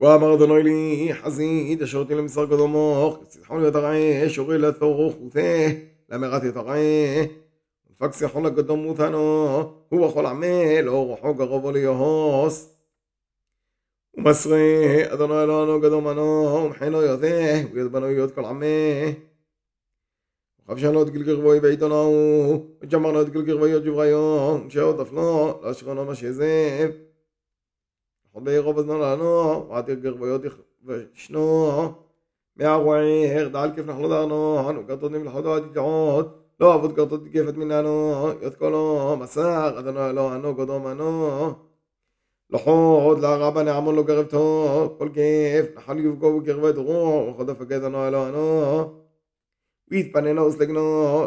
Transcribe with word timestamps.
ואמר 0.00 0.34
אדוני 0.34 0.62
לי 0.62 1.08
חזית 1.12 1.82
אשר 1.82 1.98
אותי 1.98 2.14
למסר 2.14 2.46
קדומוך 2.46 3.18
צלחון 3.28 3.64
יתרעה 3.64 4.28
שורי 4.28 4.58
לתורך 4.58 5.14
ותה 5.26 5.40
למרת 6.08 6.44
יתרעה 6.44 6.78
ופק 7.90 8.12
סיחון 8.12 8.46
לקדום 8.46 8.82
מותנו 8.82 9.58
הוא 9.88 10.08
בכל 10.08 10.26
עמל 10.26 10.88
אור 10.88 11.06
רוחו 11.06 11.34
קרובו 11.36 11.70
ליהוס 11.70 12.76
ומסרי 14.16 15.12
אדוני 15.12 15.42
אלוהינו 15.42 15.80
קדומנו 15.80 16.62
ומחנו 16.64 17.02
יודע 17.02 17.54
וידבנו 17.72 18.06
יוד 18.06 18.30
כל 18.30 18.44
עמי 18.44 19.14
וחבשנו 20.64 21.02
את 21.02 21.10
גלגר 21.10 21.40
בוי 21.40 21.60
בעיתונו 21.60 22.66
וג'מרנו 22.80 23.22
את 23.22 23.28
גלגר 23.28 23.56
בוי 23.56 23.72
עוד 23.72 23.84
ג'בריו 23.84 24.58
שעוד 24.68 25.00
אפנו 25.00 25.60
לאשכונו 25.62 26.04
מה 26.04 26.14
שזב 26.14 26.90
חובי 28.32 28.58
רוב 28.58 28.78
הזמן 28.78 29.00
לנו, 29.00 29.66
ועתיר 29.68 29.94
גרבויות 29.94 30.42
ושנו, 30.84 31.70
מהרוער, 32.56 33.48
דעל 33.52 33.74
כיף 33.74 33.86
נחלו 33.86 34.08
דרנו, 34.08 34.70
אנו 34.70 34.86
קרטונים 34.86 35.24
לחודו 35.24 35.54
עד 35.54 35.64
יגעות, 35.70 36.38
לא 36.60 36.74
עבוד 36.74 36.92
קרטות 36.96 37.20
כיפת 37.32 37.54
מננו, 37.56 38.28
יות 38.42 38.54
קולו, 38.54 39.16
מסר, 39.20 39.78
אדנו 39.78 40.10
אלוהנו 40.10 40.54
קודום 40.54 40.86
אנו. 40.86 41.30
לחוד, 42.50 43.18
לרבה 43.18 43.62
נעמון 43.62 43.94
לו 43.94 44.04
גרבתו, 44.04 44.94
כל 44.98 45.08
כיף, 45.14 45.76
נחל 45.76 45.98
יבגו 45.98 46.40
בקרבת 46.40 46.76
רוח, 46.76 47.34
וחוד 47.34 47.50
הפקד 47.50 47.84
אנו 47.84 48.08
אלוהנו. 48.08 49.06
ויתפננו 49.90 50.46
וסלגנו, 50.46 50.80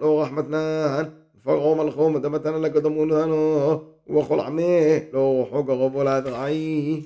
לא 0.00 0.22
רחמתנן, 0.22 1.04
פרעו 1.42 1.74
מלכו, 1.74 2.10
מדמתנו 2.10 2.60
לקדומוננו. 2.60 3.80
وخلعناه 4.09 5.09
لو 5.13 5.45
حق 5.51 5.69
غبولا 5.69 6.19
دعي 6.19 7.03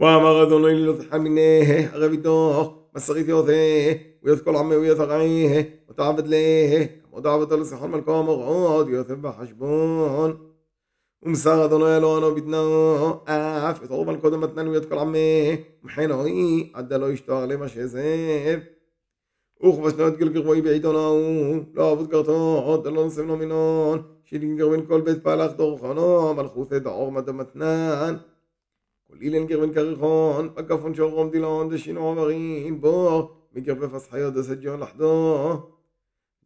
وما 0.00 0.30
غدون 0.30 0.66
للضحمناه 0.66 1.96
غبيدوه 1.96 2.88
مسغيت 2.96 3.28
يوثيه 3.28 4.18
ويذكر 4.22 4.56
عمي 4.56 4.76
ويثغيه 4.76 5.84
وتعبد 5.88 6.26
ليه 6.26 7.02
وتعبد 7.12 7.52
لسحر 7.52 7.86
ملكه 7.86 8.22
مغعود 8.22 8.88
يوثب 8.88 9.26
حشبون 9.26 10.52
ومسار 11.22 11.64
أدنو 11.64 11.98
لو 11.98 12.18
انا 12.18 12.28
بدنا 12.28 12.58
اعف 13.28 13.82
يطلب 13.82 14.10
القدمة 14.10 14.46
تنان 14.46 14.68
ويذكر 14.68 14.98
عمي 14.98 15.58
محينه 15.82 16.22
عدى 16.74 16.94
لو 16.94 17.06
يشتغل 17.08 17.56
ما 17.56 17.66
شيزيب 17.66 18.62
וכבשנו 19.63 20.07
את 20.07 20.17
גלגרבוי 20.17 20.61
בעיתונו 20.61 21.63
לא 21.73 21.91
עבוד 21.91 22.11
קרתו 22.11 22.61
עוד 22.65 22.87
לא 22.87 23.05
נסם 23.05 23.27
לו 23.27 23.37
מינון 23.37 24.01
שלינגר 24.23 24.69
בן 24.69 24.85
כל 24.85 25.01
בית 25.01 25.23
פלח 25.23 25.51
דורחונו, 25.51 26.33
מלכות 26.33 26.73
את 26.73 26.85
העור 26.85 27.11
מדמתנן. 27.11 28.15
כל 29.07 29.17
אילן 29.21 29.45
גרבן 29.45 29.73
קרחון, 29.73 30.49
בקפון 30.55 30.95
שורום 30.95 31.29
דילון 31.29 31.69
דשינו 31.69 32.11
עברים, 32.11 32.81
בור, 32.81 33.31
מקרבי 33.53 33.87
פסחי 33.87 34.21
עוד 34.21 34.37
הסג'יון 34.37 34.79
לחדו. 34.79 35.37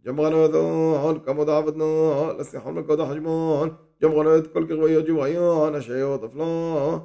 ג'מרנו 0.05 0.37
ידון, 0.37 1.19
כמוד 1.19 1.49
עבדנו, 1.49 2.11
לסיחון 2.39 2.75
מקוד 2.75 2.99
החשבון, 2.99 3.69
ג'מרנו 4.03 4.37
את 4.37 4.53
כל 4.53 4.65
קרביו 4.67 5.03
ג'בריון, 5.03 5.75
השעיות 5.75 6.23
אפלו. 6.23 6.99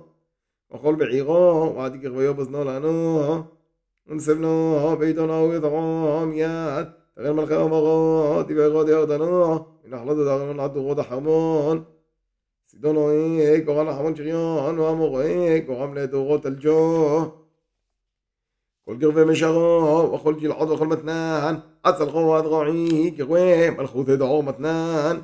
וכל 0.74 0.94
בעירו, 0.94 1.74
ועד 1.76 1.96
קרביו 2.02 2.34
בזנו 2.34 2.64
לנו. 2.64 3.20
ונסבנו 4.10 4.96
בעיתונו 4.98 5.52
ידרום 5.52 6.32
יד, 6.32 6.86
תראה 7.14 7.32
מלכי 7.32 7.54
המרות, 7.54 8.46
דיבר 8.46 8.88
ירדנו. 8.88 9.76
נחלת 9.88 10.16
דרון 10.16 10.60
עד 10.60 10.72
דורות 10.74 10.98
החרמון 10.98 11.84
סידון 12.68 12.96
רואה 12.96 13.58
קורם 13.64 13.86
לחמון 13.88 14.16
שריון 14.16 14.78
ואמור 14.78 15.08
רואה 15.08 15.58
קורם 15.66 15.94
לדורות 15.94 16.46
אלג'ו 16.46 17.32
כל 18.84 18.96
גרבי 18.96 19.24
משרו 19.24 20.12
וכל 20.14 20.34
גלעוד 20.34 20.70
וכל 20.70 20.86
מתנן 20.86 21.54
עד 21.82 21.96
צלחו 21.96 22.18
ועד 22.18 22.44
רועי 22.44 23.10
קרוי 23.16 23.70
מלכות 23.70 24.06
דעור 24.06 24.42
מתנן 24.42 25.20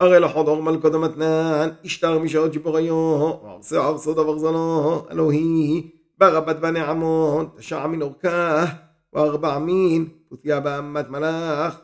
הרי 0.00 0.20
לחוד 0.20 0.48
אור 0.48 0.62
מלכות 0.62 0.94
המתנן 0.94 1.68
השתר 1.84 2.18
משעות 2.18 2.52
ג'יבוריו 2.52 2.94
וערסי 3.42 3.76
ערסו 3.76 4.14
דבר 4.14 4.38
זנו 4.38 5.02
אלוהי 5.10 5.90
ברבת 6.18 6.56
בני 6.56 6.80
עמון 6.80 7.48
תשע 7.56 7.86
מן 7.86 8.02
אורכה 8.02 8.64
וארבע 9.12 9.58
מין 9.58 10.08
פותיה 10.28 10.60
באמת 10.60 11.10
מלאך 11.10 11.80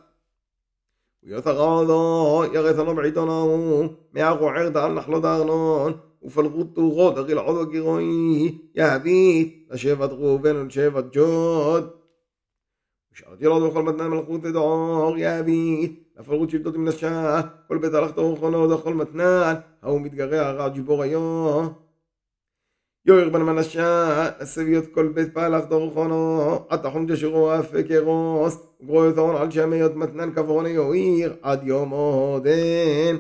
ويتغاضى 1.27 2.57
يغثنا 2.57 2.93
بعيدنا 2.93 3.91
معه 4.15 4.51
عرض 4.51 4.79
عن 4.79 4.95
نحل 4.95 5.21
دارنون 5.21 6.01
وفالغوط 6.23 6.79
غود 6.79 7.19
غير 7.19 7.39
عضو 7.39 7.71
جيغوي 7.71 8.55
يا 8.75 8.97
بيت 8.97 9.67
لشيفت 9.71 10.11
غوبين 10.11 10.57
ولشيفت 10.57 11.15
جود 11.15 11.91
وشارت 13.13 13.43
يراد 13.43 13.63
وخل 13.63 13.83
مدنا 13.83 14.09
من 14.09 14.19
الخوت 14.19 14.47
دعوغ 14.47 15.19
يا 15.19 15.41
بيت 15.41 15.93
لفالغوط 16.19 16.51
شبتوت 16.51 16.77
من 16.77 16.89
الشاه 16.89 17.51
كل 17.69 17.79
بيت 17.79 17.95
ألخته 17.95 18.23
وخلنا 18.23 18.57
ودخل 18.59 18.95
متنان 18.95 19.63
هاو 19.83 19.99
متقغي 19.99 20.41
أغاد 20.41 20.75
جبوغ 20.75 21.05
يوه 21.05 21.77
יויר 23.07 23.29
בן 23.29 23.43
מנשה, 23.43 24.29
הסביות 24.41 24.85
כל 24.95 25.09
בית 25.15 25.35
פלח 25.35 25.65
דורכונו, 25.65 26.67
עד 26.69 26.81
תחום 26.83 27.07
ג'שרו 27.07 27.55
אפק 27.55 27.87
ירוס, 27.89 28.67
גרויותון 28.85 29.37
על 29.37 29.51
שמיות 29.51 29.97
מתנן 29.97 30.33
כברוני 30.35 30.69
יויר, 30.69 31.37
עד 31.43 31.67
יום 31.67 31.91
עודן. 31.91 33.17